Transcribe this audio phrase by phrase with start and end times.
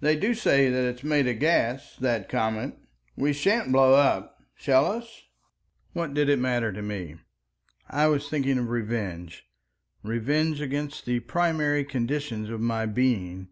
[0.00, 2.74] "They do say that it is made of gas, that comet.
[3.16, 5.22] We sha'n't blow up, shall us?"...
[5.94, 7.16] What did it matter to me?
[7.88, 13.48] I was thinking of revenge—revenge against the primary conditions of my being.